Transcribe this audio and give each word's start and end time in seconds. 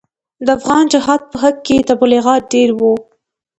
د 0.45 0.47
افغان 0.57 0.83
جهاد 0.93 1.21
په 1.31 1.37
حق 1.43 1.57
کې 1.67 1.77
تبلیغات 1.89 2.41
ډېر 2.53 2.69
وو. 2.79 2.93